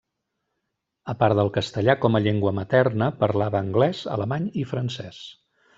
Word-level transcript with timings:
A 1.13 1.13
part 1.19 1.37
del 1.41 1.51
castellà 1.59 1.95
com 2.07 2.17
a 2.17 2.23
llengua 2.29 2.55
materna, 2.63 3.13
parlava 3.23 3.65
anglès, 3.69 4.05
alemany 4.19 4.53
i 4.65 4.71
francès. 4.75 5.27